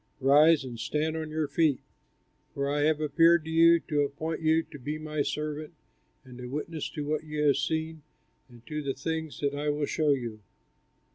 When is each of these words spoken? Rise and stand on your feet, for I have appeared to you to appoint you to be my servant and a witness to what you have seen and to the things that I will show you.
Rise 0.19 0.63
and 0.63 0.79
stand 0.79 1.15
on 1.15 1.29
your 1.29 1.47
feet, 1.47 1.79
for 2.55 2.67
I 2.67 2.81
have 2.85 2.99
appeared 2.99 3.43
to 3.45 3.51
you 3.51 3.79
to 3.81 4.01
appoint 4.01 4.41
you 4.41 4.63
to 4.63 4.79
be 4.79 4.97
my 4.97 5.21
servant 5.21 5.75
and 6.23 6.41
a 6.41 6.49
witness 6.49 6.89
to 6.93 7.05
what 7.05 7.23
you 7.23 7.43
have 7.45 7.57
seen 7.57 8.01
and 8.49 8.65
to 8.65 8.81
the 8.81 8.95
things 8.95 9.39
that 9.41 9.53
I 9.53 9.69
will 9.69 9.85
show 9.85 10.09
you. 10.09 10.39